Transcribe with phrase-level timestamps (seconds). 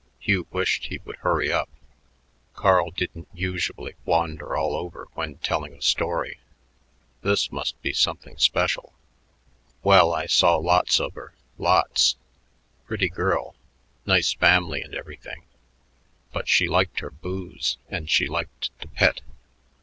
[0.19, 1.69] Hugh wished he would hurry up.
[2.55, 6.39] Carl didn't usually wander all over when telling a story.
[7.21, 8.93] This must be something special.
[9.83, 11.35] "Well, I saw lots of her.
[11.59, 12.15] Lots.
[12.87, 13.53] Pretty girl,
[14.07, 15.43] nice family and everything,
[16.33, 19.21] but she liked her booze and she liked to pet.